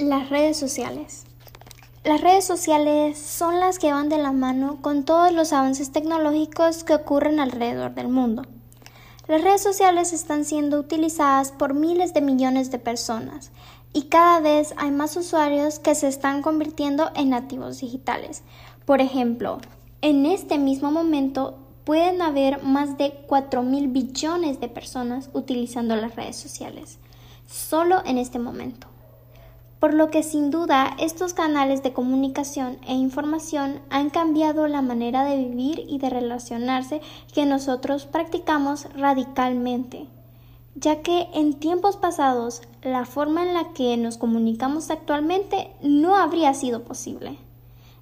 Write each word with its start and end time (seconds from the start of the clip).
Las 0.00 0.30
redes 0.30 0.56
sociales. 0.56 1.26
Las 2.04 2.22
redes 2.22 2.46
sociales 2.46 3.18
son 3.18 3.60
las 3.60 3.78
que 3.78 3.92
van 3.92 4.08
de 4.08 4.16
la 4.16 4.32
mano 4.32 4.78
con 4.80 5.04
todos 5.04 5.30
los 5.30 5.52
avances 5.52 5.92
tecnológicos 5.92 6.84
que 6.84 6.94
ocurren 6.94 7.38
alrededor 7.38 7.94
del 7.94 8.08
mundo. 8.08 8.46
Las 9.28 9.42
redes 9.42 9.62
sociales 9.62 10.14
están 10.14 10.46
siendo 10.46 10.80
utilizadas 10.80 11.52
por 11.52 11.74
miles 11.74 12.14
de 12.14 12.22
millones 12.22 12.70
de 12.70 12.78
personas 12.78 13.50
y 13.92 14.04
cada 14.04 14.40
vez 14.40 14.72
hay 14.78 14.90
más 14.90 15.18
usuarios 15.18 15.78
que 15.78 15.94
se 15.94 16.08
están 16.08 16.40
convirtiendo 16.40 17.10
en 17.14 17.28
nativos 17.28 17.80
digitales. 17.80 18.42
Por 18.86 19.02
ejemplo, 19.02 19.58
en 20.00 20.24
este 20.24 20.56
mismo 20.56 20.90
momento 20.90 21.58
pueden 21.84 22.22
haber 22.22 22.62
más 22.62 22.96
de 22.96 23.22
4 23.26 23.62
mil 23.62 23.88
billones 23.88 24.60
de 24.60 24.68
personas 24.68 25.28
utilizando 25.34 25.94
las 25.94 26.16
redes 26.16 26.36
sociales, 26.36 26.98
solo 27.46 28.02
en 28.06 28.16
este 28.16 28.38
momento 28.38 28.88
por 29.80 29.94
lo 29.94 30.10
que 30.10 30.22
sin 30.22 30.50
duda 30.50 30.94
estos 30.98 31.32
canales 31.32 31.82
de 31.82 31.94
comunicación 31.94 32.78
e 32.86 32.92
información 32.92 33.80
han 33.88 34.10
cambiado 34.10 34.68
la 34.68 34.82
manera 34.82 35.24
de 35.24 35.38
vivir 35.38 35.84
y 35.88 35.98
de 35.98 36.10
relacionarse 36.10 37.00
que 37.32 37.46
nosotros 37.46 38.04
practicamos 38.04 38.86
radicalmente, 38.94 40.06
ya 40.74 41.00
que 41.00 41.28
en 41.32 41.54
tiempos 41.54 41.96
pasados 41.96 42.60
la 42.82 43.06
forma 43.06 43.42
en 43.42 43.54
la 43.54 43.72
que 43.72 43.96
nos 43.96 44.18
comunicamos 44.18 44.90
actualmente 44.90 45.72
no 45.80 46.14
habría 46.14 46.52
sido 46.52 46.84
posible, 46.84 47.38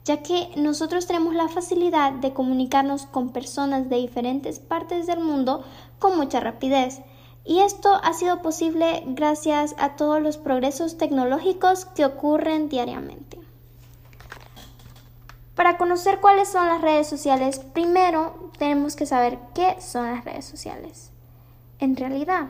ya 0.04 0.20
que 0.20 0.50
nosotros 0.56 1.06
tenemos 1.06 1.34
la 1.34 1.48
facilidad 1.48 2.12
de 2.12 2.32
comunicarnos 2.32 3.06
con 3.06 3.28
personas 3.28 3.88
de 3.88 3.96
diferentes 3.96 4.58
partes 4.58 5.06
del 5.06 5.20
mundo 5.20 5.62
con 6.00 6.16
mucha 6.16 6.40
rapidez, 6.40 7.02
y 7.48 7.60
esto 7.60 7.98
ha 8.02 8.12
sido 8.12 8.42
posible 8.42 9.02
gracias 9.06 9.74
a 9.78 9.96
todos 9.96 10.20
los 10.20 10.36
progresos 10.36 10.98
tecnológicos 10.98 11.86
que 11.86 12.04
ocurren 12.04 12.68
diariamente. 12.68 13.40
Para 15.54 15.78
conocer 15.78 16.20
cuáles 16.20 16.48
son 16.48 16.66
las 16.66 16.82
redes 16.82 17.06
sociales, 17.08 17.58
primero 17.72 18.50
tenemos 18.58 18.96
que 18.96 19.06
saber 19.06 19.38
qué 19.54 19.80
son 19.80 20.12
las 20.12 20.26
redes 20.26 20.44
sociales. 20.44 21.10
En 21.78 21.96
realidad, 21.96 22.48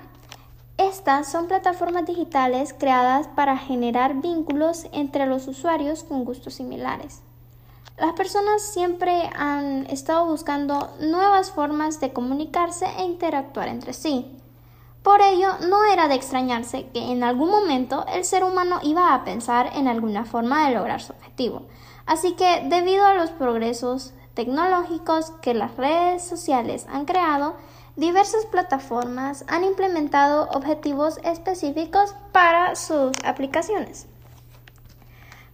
estas 0.79 1.31
son 1.31 1.47
plataformas 1.47 2.05
digitales 2.05 2.75
creadas 2.77 3.29
para 3.29 3.57
generar 3.57 4.21
vínculos 4.21 4.87
entre 4.91 5.27
los 5.27 5.47
usuarios 5.47 6.03
con 6.03 6.25
gustos 6.25 6.55
similares. 6.55 7.23
Las 7.99 8.15
personas 8.15 8.63
siempre 8.63 9.31
han 9.37 9.87
estado 9.87 10.27
buscando 10.27 10.91
nuevas 11.01 11.53
formas 11.53 12.01
de 12.01 12.13
comunicarse 12.13 12.87
e 12.99 13.05
interactuar 13.05 13.69
entre 13.69 13.93
sí. 13.93 14.35
Por 15.09 15.23
ello, 15.23 15.55
no 15.67 15.87
era 15.87 16.07
de 16.07 16.17
extrañarse 16.17 16.91
que 16.93 17.11
en 17.11 17.25
algún 17.25 17.49
momento 17.49 18.05
el 18.13 18.27
ser 18.27 18.45
humano 18.45 18.79
iba 18.83 19.15
a 19.15 19.25
pensar 19.25 19.71
en 19.75 19.89
alguna 19.89 20.27
forma 20.27 20.69
de 20.69 20.75
lograr 20.75 21.01
su 21.01 21.15
objetivo. 21.15 21.63
Así 22.05 22.33
que, 22.33 22.67
debido 22.67 23.07
a 23.07 23.15
los 23.15 23.31
progresos 23.31 24.13
tecnológicos 24.35 25.31
que 25.41 25.55
las 25.55 25.75
redes 25.79 26.23
sociales 26.23 26.87
han 26.93 27.07
creado, 27.07 27.57
diversas 27.97 28.45
plataformas 28.45 29.47
han 29.49 29.65
implementado 29.65 30.47
objetivos 30.51 31.19
específicos 31.25 32.15
para 32.31 32.77
sus 32.77 33.13
aplicaciones. 33.25 34.09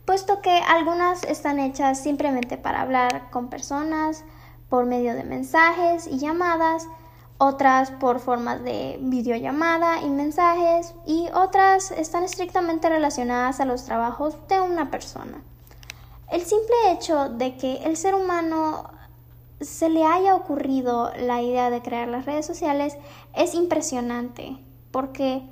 Puesto 0.05 0.43
que 0.43 0.51
algunas 0.67 1.23
están 1.23 1.61
hechas 1.61 2.03
simplemente 2.03 2.59
para 2.59 2.81
hablar 2.81 3.31
con 3.31 3.51
personas 3.51 4.25
por 4.69 4.85
medio 4.85 5.15
de 5.15 5.23
mensajes 5.23 6.09
y 6.09 6.19
llamadas, 6.19 6.89
otras 7.39 7.91
por 7.91 8.21
formas 8.21 8.63
de 8.63 8.99
videollamada 9.01 10.03
y 10.03 10.09
mensajes 10.09 10.95
y 11.07 11.29
otras 11.35 11.91
están 11.91 12.25
estrictamente 12.25 12.89
relacionadas 12.89 13.61
a 13.61 13.65
los 13.65 13.85
trabajos 13.85 14.37
de 14.49 14.61
una 14.61 14.91
persona. 14.91 15.43
El 16.31 16.43
simple 16.43 16.75
hecho 16.93 17.29
de 17.29 17.57
que 17.57 17.77
el 17.85 17.97
ser 17.97 18.15
humano 18.15 18.91
se 19.61 19.89
le 19.89 20.05
haya 20.05 20.35
ocurrido 20.35 21.13
la 21.19 21.43
idea 21.43 21.71
de 21.71 21.83
crear 21.83 22.09
las 22.09 22.27
redes 22.27 22.47
sociales 22.47 22.97
es 23.35 23.55
impresionante 23.55 24.59
porque 24.91 25.43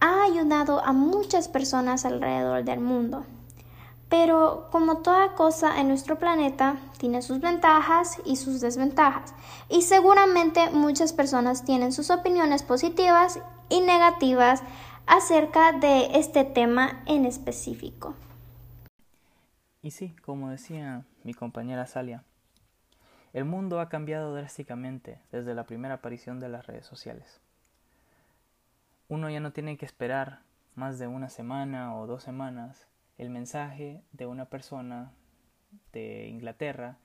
ha 0.00 0.22
ayudado 0.24 0.84
a 0.84 0.92
muchas 0.92 1.48
personas 1.48 2.04
alrededor 2.04 2.64
del 2.64 2.80
mundo. 2.80 3.24
Pero 4.10 4.68
como 4.72 4.98
toda 4.98 5.34
cosa 5.34 5.80
en 5.80 5.88
nuestro 5.88 6.18
planeta, 6.18 6.76
tiene 6.98 7.22
sus 7.22 7.40
ventajas 7.40 8.20
y 8.26 8.36
sus 8.36 8.60
desventajas. 8.60 9.32
Y 9.68 9.82
seguramente 9.82 10.68
muchas 10.70 11.12
personas 11.12 11.64
tienen 11.64 11.92
sus 11.92 12.10
opiniones 12.10 12.64
positivas 12.64 13.40
y 13.68 13.80
negativas 13.80 14.62
acerca 15.06 15.72
de 15.72 16.18
este 16.18 16.44
tema 16.44 17.02
en 17.06 17.24
específico. 17.24 18.14
Y 19.80 19.92
sí, 19.92 20.14
como 20.24 20.50
decía 20.50 21.04
mi 21.22 21.32
compañera 21.32 21.86
Salia, 21.86 22.24
el 23.32 23.44
mundo 23.44 23.78
ha 23.80 23.88
cambiado 23.88 24.34
drásticamente 24.34 25.20
desde 25.30 25.54
la 25.54 25.64
primera 25.64 25.94
aparición 25.94 26.40
de 26.40 26.48
las 26.48 26.66
redes 26.66 26.84
sociales. 26.84 27.40
Uno 29.08 29.30
ya 29.30 29.38
no 29.38 29.52
tiene 29.52 29.76
que 29.76 29.86
esperar 29.86 30.40
más 30.74 30.98
de 30.98 31.06
una 31.06 31.30
semana 31.30 31.96
o 31.96 32.08
dos 32.08 32.24
semanas 32.24 32.88
el 33.20 33.28
mensaje 33.28 34.02
de 34.12 34.24
una 34.24 34.46
persona 34.46 35.12
de 35.92 36.28
Inglaterra 36.28 36.96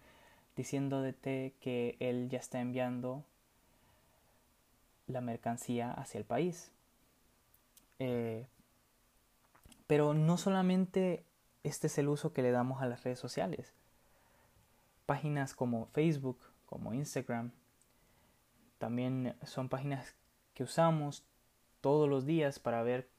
diciéndote 0.56 1.56
que 1.60 1.98
él 2.00 2.30
ya 2.30 2.40
está 2.40 2.62
enviando 2.62 3.26
la 5.08 5.20
mercancía 5.20 5.92
hacia 5.92 6.20
el 6.20 6.24
país. 6.24 6.72
Eh, 8.00 8.48
pero 9.88 10.14
no 10.14 10.38
solamente 10.38 11.26
este 11.64 11.88
es 11.88 11.98
el 11.98 12.08
uso 12.08 12.32
que 12.32 12.44
le 12.44 12.52
damos 12.52 12.82
a 12.82 12.86
las 12.86 13.04
redes 13.04 13.20
sociales. 13.20 13.74
Páginas 15.06 15.54
como 15.54 15.88
Facebook, 15.88 16.40
como 16.66 16.94
Instagram, 16.94 17.52
también 18.78 19.36
son 19.44 19.68
páginas 19.68 20.16
que 20.54 20.64
usamos 20.64 21.26
todos 21.82 22.08
los 22.08 22.26
días 22.26 22.60
para 22.60 22.84
ver 22.84 23.10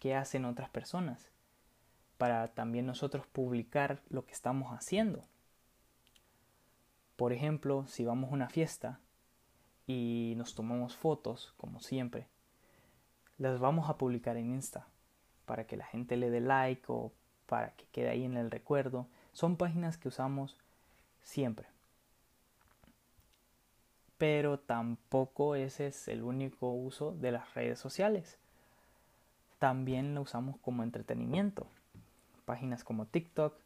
qué 0.00 0.16
hacen 0.16 0.44
otras 0.46 0.68
personas 0.68 1.30
para 2.18 2.48
también 2.48 2.86
nosotros 2.86 3.26
publicar 3.26 4.00
lo 4.08 4.24
que 4.24 4.32
estamos 4.32 4.72
haciendo. 4.72 5.24
Por 7.16 7.32
ejemplo, 7.32 7.86
si 7.86 8.04
vamos 8.04 8.30
a 8.30 8.34
una 8.34 8.48
fiesta 8.48 9.00
y 9.86 10.34
nos 10.36 10.54
tomamos 10.54 10.96
fotos, 10.96 11.54
como 11.56 11.80
siempre, 11.80 12.26
las 13.38 13.58
vamos 13.58 13.88
a 13.88 13.98
publicar 13.98 14.36
en 14.36 14.50
Insta 14.50 14.86
para 15.46 15.66
que 15.66 15.76
la 15.76 15.86
gente 15.86 16.16
le 16.16 16.30
dé 16.30 16.40
like 16.40 16.84
o 16.88 17.12
para 17.46 17.70
que 17.72 17.86
quede 17.92 18.10
ahí 18.10 18.24
en 18.24 18.36
el 18.36 18.50
recuerdo. 18.50 19.06
Son 19.32 19.56
páginas 19.56 19.98
que 19.98 20.08
usamos 20.08 20.56
siempre. 21.22 21.66
Pero 24.18 24.58
tampoco 24.58 25.54
ese 25.56 25.88
es 25.88 26.08
el 26.08 26.22
único 26.22 26.70
uso 26.70 27.12
de 27.12 27.32
las 27.32 27.54
redes 27.54 27.78
sociales. 27.78 28.38
También 29.58 30.14
lo 30.14 30.22
usamos 30.22 30.56
como 30.58 30.82
entretenimiento 30.82 31.66
páginas 32.44 32.84
como 32.84 33.06
TikTok, 33.06 33.58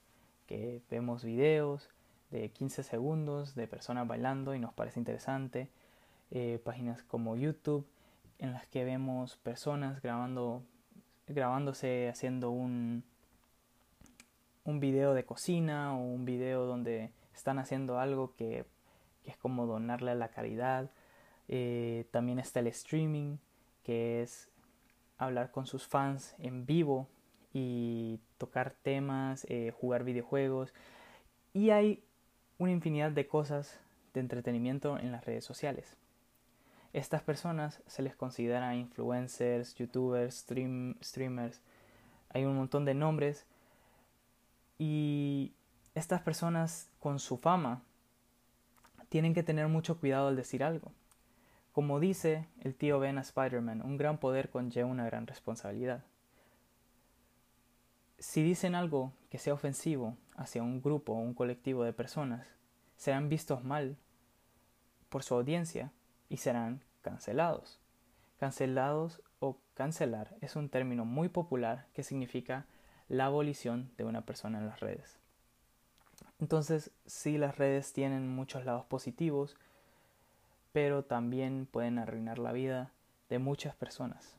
que 0.47 0.83
vemos 0.91 1.25
videos 1.25 1.91
de 2.31 2.51
15 2.51 2.83
segundos 2.83 3.55
de 3.55 3.67
personas 3.67 4.07
bailando 4.07 4.55
y 4.55 4.59
nos 4.59 4.73
parece 4.73 5.01
interesante. 5.01 5.69
Eh, 6.31 6.61
páginas 6.65 7.03
como 7.03 7.37
YouTube, 7.37 7.87
en 8.39 8.53
las 8.53 8.67
que 8.67 8.85
vemos 8.85 9.37
personas 9.37 10.03
grabando, 10.03 10.63
grabándose 11.27 12.09
haciendo 12.09 12.51
un, 12.51 13.03
un 14.65 14.81
video 14.81 15.15
de 15.15 15.25
cocina 15.25 15.97
o 15.97 16.03
un 16.03 16.25
video 16.25 16.67
donde 16.67 17.11
están 17.35 17.59
haciendo 17.59 17.99
algo 17.99 18.35
que, 18.37 18.67
es 19.25 19.37
como 19.37 19.67
donarle 19.67 20.13
a 20.13 20.15
la 20.15 20.29
caridad. 20.29 20.91
Eh, 21.49 22.07
también 22.11 22.39
está 22.39 22.61
el 22.61 22.67
streaming, 22.69 23.37
que 23.83 24.23
es 24.23 24.49
hablar 25.19 25.51
con 25.51 25.67
sus 25.67 25.87
fans 25.87 26.35
en 26.39 26.67
vivo 26.67 27.09
y 27.53 28.21
tocar 28.37 28.75
temas, 28.83 29.47
eh, 29.49 29.73
jugar 29.79 30.05
videojuegos 30.05 30.73
y 31.53 31.71
hay 31.71 32.03
una 32.59 32.73
infinidad 32.73 33.11
de 33.11 33.27
cosas 33.27 33.81
de 34.15 34.21
entretenimiento 34.21 34.99
en 34.99 35.13
las 35.13 35.25
redes 35.25 35.45
sociales. 35.45 35.97
Estas 36.93 37.23
personas 37.23 37.83
se 37.87 38.03
les 38.03 38.17
considera 38.17 38.75
influencers, 38.75 39.75
youtubers, 39.75 40.37
stream, 40.37 40.97
streamers, 41.03 41.61
hay 42.31 42.45
un 42.45 42.57
montón 42.57 42.85
de 42.85 42.95
nombres 42.95 43.47
y 44.79 45.53
estas 45.95 46.23
personas 46.23 46.91
con 47.01 47.19
su 47.19 47.39
fama 47.39 47.83
tienen 49.09 49.35
que 49.35 49.43
tener 49.43 49.69
mucho 49.69 49.99
cuidado 49.99 50.29
al 50.29 50.37
decir 50.37 50.63
algo. 50.63 50.93
Como 51.73 52.01
dice 52.01 52.47
el 52.63 52.75
tío 52.75 52.99
Ben 52.99 53.19
a 53.19 53.23
Spider-Man, 53.23 53.83
un 53.83 53.97
gran 53.97 54.19
poder 54.19 54.51
conlleva 54.51 54.89
una 54.89 55.07
gran 55.07 55.27
responsabilidad 55.27 56.03
si 58.19 58.43
dicen 58.43 58.75
algo 58.75 59.13
que 59.31 59.39
sea 59.39 59.55
ofensivo 59.55 60.17
hacia 60.37 60.63
un 60.63 60.83
grupo 60.83 61.13
o 61.13 61.19
un 61.19 61.35
colectivo 61.35 61.85
de 61.85 61.93
personas, 61.93 62.47
serán 62.97 63.29
vistos 63.29 63.65
mal 63.65 63.97
por 65.09 65.23
su 65.23 65.35
audiencia 65.35 65.93
y 66.29 66.39
serán 66.39 66.83
cancelados. 67.03 67.81
Cancelados 68.39 69.23
o 69.41 69.59
cancelar 69.75 70.37
es 70.41 70.57
un 70.57 70.69
término 70.69 71.05
muy 71.05 71.29
popular 71.29 71.87
que 71.95 72.03
significa 72.03 72.67
la 73.09 73.27
abolición 73.27 73.91
de 73.97 74.05
una 74.05 74.23
persona 74.23 74.59
en 74.59 74.67
las 74.67 74.81
redes. 74.81 75.19
Entonces, 76.41 76.91
sí, 77.07 77.39
las 77.39 77.59
redes 77.59 77.93
tienen 77.93 78.29
muchos 78.29 78.65
lados 78.65 78.85
positivos, 78.85 79.57
pero 80.73 81.05
también 81.05 81.67
pueden 81.67 81.99
arruinar 81.99 82.39
la 82.39 82.53
vida 82.53 82.93
de 83.29 83.39
muchas 83.39 83.75
personas. 83.75 84.38